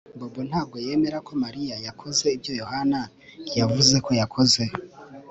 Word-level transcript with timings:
Bobo 0.19 0.41
ntabwo 0.49 0.75
yemera 0.85 1.17
ko 1.27 1.31
Mariya 1.43 1.75
yakoze 1.87 2.25
ibyo 2.37 2.53
Yohana 2.61 2.99
yavuze 3.59 3.95
ko 4.05 4.11
yakoze 4.21 4.63